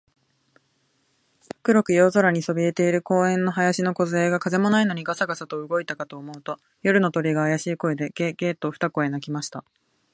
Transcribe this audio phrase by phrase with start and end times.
[1.61, 9.63] 黒く夜空にそびえている公園の林のこずえが、風もないのにガサガサと動いたかと思うと、夜の鳥が、あやしい声で、ゲ、ゲ、と二声鳴きました。